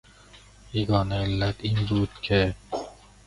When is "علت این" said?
1.21-1.85